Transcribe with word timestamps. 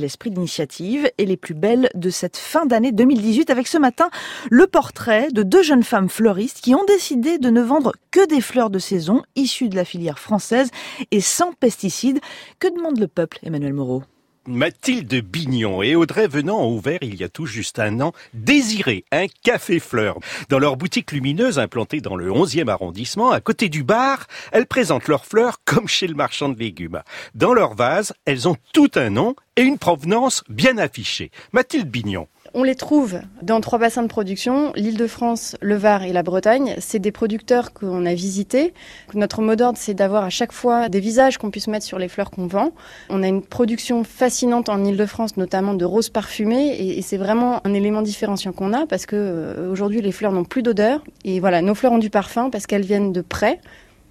L'esprit 0.00 0.30
d'initiative 0.30 1.10
et 1.18 1.26
les 1.26 1.36
plus 1.36 1.54
belles 1.54 1.88
de 1.96 2.08
cette 2.08 2.36
fin 2.36 2.66
d'année 2.66 2.92
2018 2.92 3.50
avec 3.50 3.66
ce 3.66 3.78
matin 3.78 4.10
le 4.48 4.68
portrait 4.68 5.26
de 5.32 5.42
deux 5.42 5.64
jeunes 5.64 5.82
femmes 5.82 6.08
fleuristes 6.08 6.60
qui 6.60 6.72
ont 6.76 6.84
décidé 6.84 7.38
de 7.38 7.50
ne 7.50 7.60
vendre 7.60 7.94
que 8.12 8.24
des 8.28 8.40
fleurs 8.40 8.70
de 8.70 8.78
saison 8.78 9.24
issues 9.34 9.68
de 9.68 9.74
la 9.74 9.84
filière 9.84 10.20
française 10.20 10.70
et 11.10 11.20
sans 11.20 11.52
pesticides. 11.52 12.20
Que 12.60 12.72
demande 12.72 13.00
le 13.00 13.08
peuple, 13.08 13.40
Emmanuel 13.42 13.72
Moreau? 13.72 14.04
Mathilde 14.48 15.22
Bignon 15.22 15.82
et 15.82 15.94
Audrey 15.94 16.26
Venant 16.26 16.60
ont 16.60 16.74
ouvert 16.74 16.98
il 17.02 17.16
y 17.16 17.24
a 17.24 17.28
tout 17.28 17.44
juste 17.44 17.78
un 17.78 18.00
an 18.00 18.12
Désiré, 18.32 19.04
un 19.12 19.26
café 19.42 19.78
fleur. 19.78 20.18
Dans 20.48 20.58
leur 20.58 20.76
boutique 20.76 21.12
lumineuse 21.12 21.58
implantée 21.58 22.00
dans 22.00 22.16
le 22.16 22.30
11e 22.30 22.68
arrondissement, 22.68 23.30
à 23.30 23.40
côté 23.40 23.68
du 23.68 23.84
bar, 23.84 24.26
elles 24.50 24.66
présentent 24.66 25.08
leurs 25.08 25.26
fleurs 25.26 25.58
comme 25.66 25.86
chez 25.86 26.06
le 26.06 26.14
marchand 26.14 26.48
de 26.48 26.58
légumes. 26.58 27.02
Dans 27.34 27.52
leur 27.52 27.74
vase, 27.74 28.14
elles 28.24 28.48
ont 28.48 28.56
tout 28.72 28.90
un 28.94 29.10
nom 29.10 29.36
et 29.56 29.62
une 29.62 29.78
provenance 29.78 30.42
bien 30.48 30.78
affichée. 30.78 31.30
Mathilde 31.52 31.90
Bignon. 31.90 32.26
On 32.54 32.62
les 32.62 32.74
trouve 32.74 33.20
dans 33.42 33.60
trois 33.60 33.78
bassins 33.78 34.02
de 34.02 34.08
production, 34.08 34.72
l'Île-de-France, 34.74 35.56
le 35.60 35.76
Var 35.76 36.04
et 36.04 36.12
la 36.12 36.22
Bretagne. 36.22 36.74
C'est 36.78 36.98
des 36.98 37.12
producteurs 37.12 37.74
qu'on 37.74 38.06
a 38.06 38.14
visités. 38.14 38.72
Notre 39.14 39.42
mot 39.42 39.54
d'ordre, 39.54 39.78
c'est 39.78 39.94
d'avoir 39.94 40.24
à 40.24 40.30
chaque 40.30 40.52
fois 40.52 40.88
des 40.88 41.00
visages 41.00 41.36
qu'on 41.36 41.50
puisse 41.50 41.68
mettre 41.68 41.84
sur 41.84 41.98
les 41.98 42.08
fleurs 42.08 42.30
qu'on 42.30 42.46
vend. 42.46 42.72
On 43.10 43.22
a 43.22 43.28
une 43.28 43.42
production 43.42 44.02
fascinante 44.02 44.70
en 44.70 44.82
Île-de-France, 44.82 45.36
notamment 45.36 45.74
de 45.74 45.84
roses 45.84 46.08
parfumées, 46.08 46.96
et, 46.98 47.02
c'est 47.02 47.16
vraiment 47.16 47.66
un 47.66 47.74
élément 47.74 48.02
différenciant 48.02 48.52
qu'on 48.52 48.72
a 48.72 48.86
parce 48.86 49.06
que 49.06 49.16
euh, 49.16 49.70
aujourd'hui 49.70 50.00
les 50.00 50.12
fleurs 50.12 50.32
n'ont 50.32 50.44
plus 50.44 50.62
d'odeur. 50.62 51.02
Et 51.24 51.40
voilà, 51.40 51.62
nos 51.62 51.74
fleurs 51.74 51.92
ont 51.92 51.98
du 51.98 52.10
parfum 52.10 52.50
parce 52.50 52.66
qu'elles 52.66 52.84
viennent 52.84 53.12
de 53.12 53.20
près 53.20 53.60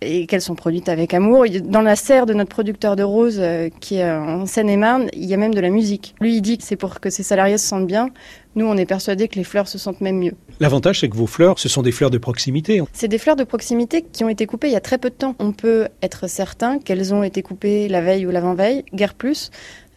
et 0.01 0.27
qu'elles 0.27 0.41
sont 0.41 0.55
produites 0.55 0.89
avec 0.89 1.13
amour. 1.13 1.45
Dans 1.63 1.81
la 1.81 1.95
serre 1.95 2.25
de 2.25 2.33
notre 2.33 2.49
producteur 2.49 2.95
de 2.95 3.03
roses, 3.03 3.39
euh, 3.39 3.69
qui 3.79 3.95
est 3.95 4.09
en 4.09 4.45
Seine-et-Marne, 4.45 5.07
il 5.13 5.25
y 5.25 5.33
a 5.33 5.37
même 5.37 5.53
de 5.53 5.59
la 5.59 5.69
musique. 5.69 6.15
Lui, 6.21 6.35
il 6.35 6.41
dit 6.41 6.57
que 6.57 6.63
c'est 6.63 6.75
pour 6.75 6.99
que 6.99 7.09
ses 7.09 7.23
salariés 7.23 7.57
se 7.57 7.67
sentent 7.67 7.87
bien. 7.87 8.09
Nous, 8.55 8.65
on 8.65 8.75
est 8.77 8.85
persuadés 8.85 9.27
que 9.27 9.35
les 9.35 9.43
fleurs 9.43 9.67
se 9.67 9.77
sentent 9.77 10.01
même 10.01 10.17
mieux. 10.17 10.33
L'avantage, 10.59 10.99
c'est 10.99 11.09
que 11.09 11.15
vos 11.15 11.27
fleurs, 11.27 11.59
ce 11.59 11.69
sont 11.69 11.81
des 11.81 11.91
fleurs 11.91 12.09
de 12.09 12.17
proximité. 12.17 12.81
C'est 12.93 13.07
des 13.07 13.17
fleurs 13.17 13.35
de 13.35 13.43
proximité 13.43 14.03
qui 14.03 14.23
ont 14.23 14.29
été 14.29 14.45
coupées 14.45 14.67
il 14.67 14.73
y 14.73 14.77
a 14.77 14.81
très 14.81 14.97
peu 14.97 15.09
de 15.09 15.15
temps. 15.15 15.35
On 15.39 15.51
peut 15.51 15.87
être 16.01 16.27
certain 16.27 16.79
qu'elles 16.79 17.13
ont 17.13 17.23
été 17.23 17.41
coupées 17.41 17.87
la 17.87 18.01
veille 18.01 18.25
ou 18.25 18.31
l'avant-veille, 18.31 18.83
guère 18.93 19.13
plus, 19.13 19.51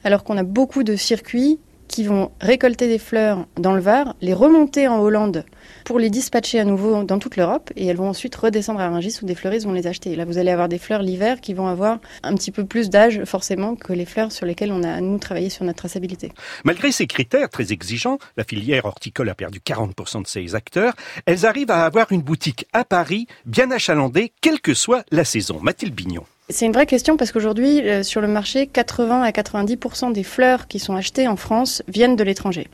alors 0.05 0.25
qu'on 0.25 0.37
a 0.37 0.43
beaucoup 0.43 0.83
de 0.83 0.97
circuits 0.97 1.59
qui 1.91 2.05
vont 2.05 2.31
récolter 2.41 2.87
des 2.87 2.99
fleurs 2.99 3.47
dans 3.57 3.75
le 3.75 3.81
Var, 3.81 4.15
les 4.21 4.33
remonter 4.33 4.87
en 4.87 5.01
Hollande 5.01 5.45
pour 5.85 5.99
les 5.99 6.09
dispatcher 6.09 6.61
à 6.61 6.65
nouveau 6.65 7.03
dans 7.03 7.19
toute 7.19 7.37
l'Europe 7.37 7.73
et 7.75 7.85
elles 7.87 7.97
vont 7.97 8.09
ensuite 8.09 8.35
redescendre 8.37 8.79
à 8.79 8.89
Rungis 8.89 9.19
où 9.23 9.27
des 9.27 9.35
fleuristes 9.35 9.67
vont 9.67 9.73
les 9.73 9.89
acheter. 9.89 10.13
Et 10.13 10.17
là, 10.17 10.25
vous 10.25 10.39
allez 10.39 10.53
avoir 10.53 10.69
des 10.69 10.79
fleurs 10.79 11.03
l'hiver 11.03 11.41
qui 11.41 11.53
vont 11.53 11.67
avoir 11.67 11.99
un 12.23 12.35
petit 12.37 12.53
peu 12.53 12.65
plus 12.65 12.91
d'âge 12.91 13.25
forcément 13.25 13.75
que 13.75 13.93
les 13.93 14.05
fleurs 14.05 14.31
sur 14.31 14.47
lesquelles 14.47 14.71
on 14.71 14.85
a, 14.85 15.01
nous, 15.01 15.19
travaillé 15.19 15.51
sur 15.51 15.65
notre 15.65 15.79
traçabilité. 15.79 16.31
Malgré 16.65 16.93
ces 16.93 17.09
critères 17.09 17.51
très 17.51 17.73
exigeants, 17.73 18.19
la 18.37 18.45
filière 18.45 18.85
horticole 18.85 19.29
a 19.29 19.35
perdu 19.35 19.59
40% 19.59 20.23
de 20.23 20.29
ses 20.29 20.55
acteurs. 20.55 20.95
Elles 21.27 21.45
arrivent 21.45 21.73
à 21.73 21.85
avoir 21.85 22.13
une 22.13 22.23
boutique 22.23 22.67
à 22.73 22.85
Paris 22.85 23.27
bien 23.47 23.73
achalandée, 23.73 24.33
quelle 24.41 24.61
que 24.61 24.75
soit 24.75 25.05
la 25.11 25.25
saison. 25.25 25.59
Mathilde 25.61 25.95
Bignon. 25.95 26.25
C'est 26.51 26.67
une 26.67 26.73
vraie 26.73 26.87
question 26.87 27.17
parce 27.17 27.31
qu'aujourd'hui, 27.31 27.81
euh, 27.89 28.03
sur 28.03 28.21
le 28.21 28.27
marché, 28.27 28.67
80 28.67 29.23
à 29.23 29.31
90% 29.31 30.13
des 30.13 30.25
fleurs 30.25 30.67
qui 30.67 30.81
sont 30.81 30.97
achetées 30.97 31.29
en 31.29 31.37
France 31.37 31.83
viennent 31.87 32.17
de 32.17 32.25
l'étranger. 32.25 32.67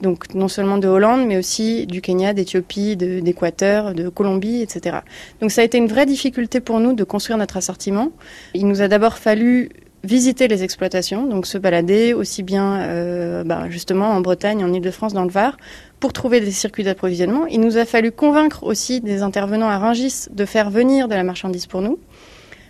Donc 0.00 0.34
non 0.34 0.48
seulement 0.48 0.78
de 0.78 0.86
Hollande, 0.86 1.26
mais 1.26 1.36
aussi 1.36 1.86
du 1.86 2.00
Kenya, 2.00 2.34
d'Éthiopie, 2.34 2.96
d'Équateur, 2.96 3.94
de, 3.94 4.08
Colombie, 4.08 4.60
etc. 4.62 4.98
Donc 5.40 5.50
ça 5.50 5.62
a 5.62 5.64
été 5.64 5.78
une 5.78 5.88
vraie 5.88 6.06
difficulté 6.06 6.60
pour 6.60 6.80
nous 6.80 6.92
de 6.92 7.02
construire 7.02 7.38
notre 7.38 7.56
assortiment. 7.56 8.12
Il 8.54 8.68
nous 8.68 8.82
a 8.82 8.88
d'abord 8.88 9.16
fallu 9.16 9.70
visiter 10.04 10.46
les 10.46 10.62
exploitations, 10.62 11.26
donc 11.26 11.46
se 11.46 11.58
balader 11.58 12.12
aussi 12.12 12.42
bien 12.42 12.80
euh, 12.82 13.42
bah, 13.42 13.64
justement 13.70 14.10
en 14.10 14.20
Bretagne, 14.20 14.62
en 14.62 14.72
Ile-de-France, 14.72 15.14
dans 15.14 15.24
le 15.24 15.30
Var, 15.30 15.56
pour 15.98 16.12
trouver 16.12 16.40
des 16.40 16.52
circuits 16.52 16.84
d'approvisionnement. 16.84 17.46
Il 17.46 17.60
nous 17.60 17.78
a 17.78 17.86
fallu 17.86 18.12
convaincre 18.12 18.62
aussi 18.62 19.00
des 19.00 19.22
intervenants 19.22 19.68
à 19.68 19.78
Rungis 19.78 20.26
de 20.30 20.44
faire 20.44 20.70
venir 20.70 21.08
de 21.08 21.14
la 21.14 21.24
marchandise 21.24 21.66
pour 21.66 21.80
nous. 21.80 21.98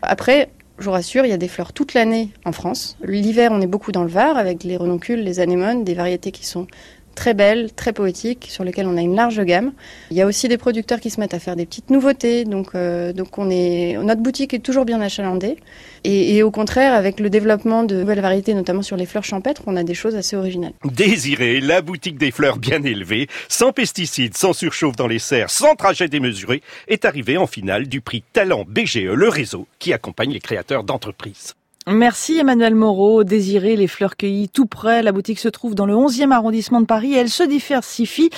Après, 0.07 0.51
je 0.79 0.85
vous 0.85 0.93
rassure, 0.93 1.25
il 1.25 1.31
y 1.31 1.33
a 1.33 1.37
des 1.37 1.49
fleurs 1.49 1.73
toute 1.73 1.93
l'année 1.95 2.31
en 2.45 2.53
France. 2.53 2.97
L'hiver, 3.03 3.51
on 3.53 3.61
est 3.61 3.67
beaucoup 3.67 3.91
dans 3.91 4.05
le 4.05 4.09
Var 4.09 4.37
avec 4.37 4.63
les 4.63 4.77
renoncules, 4.77 5.21
les 5.21 5.41
anémones, 5.41 5.85
des 5.85 5.95
variétés 5.95 6.31
qui 6.31 6.47
sont 6.47 6.67
très 7.17 7.35
belles, 7.35 7.73
très 7.73 7.93
poétiques, 7.93 8.47
sur 8.49 8.63
lesquelles 8.63 8.87
on 8.87 8.97
a 8.97 9.01
une 9.01 9.17
large 9.17 9.43
gamme. 9.43 9.73
Il 10.13 10.17
y 10.17 10.23
a 10.23 10.27
aussi 10.27 10.47
des 10.47 10.59
producteurs 10.59 11.01
qui 11.01 11.11
se 11.11 11.19
mettent 11.19 11.35
à 11.35 11.41
faire 11.41 11.57
des 11.57 11.67
petites 11.67 11.91
nouveautés, 11.91 12.45
donc, 12.45 12.77
euh, 12.77 13.13
donc 13.13 13.39
on 13.39 13.51
est, 13.51 13.99
notre 14.01 14.23
boutique 14.23 14.55
est 14.55 14.61
toujours 14.61 14.85
bien 14.85 15.01
achalandée. 15.01 15.57
Et, 16.05 16.37
et, 16.37 16.43
au 16.45 16.53
contraire, 16.53 16.95
avec 16.95 17.19
le 17.19 17.29
développement 17.31 17.83
de 17.83 17.97
nouvelles 17.97 18.21
variétés, 18.21 18.55
notamment 18.55 18.83
sur 18.83 18.97
les 18.97 19.07
fleurs 19.07 19.25
champêtres, 19.25 19.63
on 19.67 19.75
a 19.75 19.83
des 19.83 19.95
choses 19.95 20.15
assez 20.15 20.37
originales. 20.37 20.75
Désiré, 20.85 21.61
la 21.61 21.83
boutique 21.83 22.19
des 22.19 22.31
fleurs 22.31 22.59
bien 22.59 22.83
élevées, 22.85 23.27
sans 23.49 23.73
pesticides, 23.73 24.37
sans 24.37 24.53
surchauffe 24.53 24.95
dans 24.95 25.09
les 25.09 25.19
serres, 25.19 25.51
sans 25.51 25.75
trajet 25.75 26.09
démesuré, 26.09 26.63
est 26.87 27.05
arrivée 27.05 27.39
en 27.39 27.49
finale 27.49 27.89
du 27.89 28.01
prix 28.01 28.23
Talent 28.33 28.65
BGE, 28.69 28.99
le 28.99 29.29
réseau 29.29 29.67
qui 29.81 29.93
accompagne 29.93 30.31
les 30.31 30.41
créateurs 30.41 30.85
d'entreprises. 30.85 31.55
Merci 31.89 32.39
Emmanuel 32.39 32.75
Moreau. 32.75 33.23
Désiré 33.23 33.77
les 33.77 33.87
fleurs 33.87 34.17
cueillies 34.17 34.49
tout 34.49 34.67
près. 34.67 35.05
La 35.05 35.13
boutique 35.13 35.39
se 35.39 35.49
trouve 35.49 35.77
dans 35.77 35.87
le 35.87 35.95
11e 35.95 36.33
arrondissement 36.33 36.81
de 36.81 36.87
Paris 36.87 37.15
elle 37.15 37.29
se 37.29 37.45
diversifie 37.45 38.31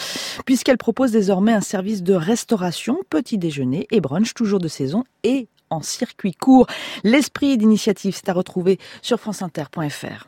puisqu'elle 0.45 0.77
propose 0.77 1.13
désormais 1.13 1.55
un 1.55 1.63
service 1.63 2.03
de 2.03 2.13
restauration, 2.13 2.99
petit 3.09 3.39
déjeuner 3.39 3.87
et 3.91 4.03
brunch 4.03 4.35
toujours 4.35 4.59
de 4.59 4.69
saison 4.69 5.05
et 5.23 5.49
en 5.71 5.81
circuit 5.81 6.33
court. 6.33 6.67
L'esprit 7.05 7.57
d'initiative, 7.57 8.15
c'est 8.15 8.29
à 8.29 8.35
retrouver 8.35 8.79
sur 9.01 9.19
franceinter.fr. 9.19 10.27